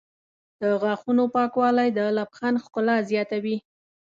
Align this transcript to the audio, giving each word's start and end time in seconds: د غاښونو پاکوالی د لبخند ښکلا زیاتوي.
د 0.61 0.63
غاښونو 0.81 1.23
پاکوالی 1.35 1.89
د 1.97 1.99
لبخند 2.17 2.61
ښکلا 2.63 2.97
زیاتوي. 3.09 3.57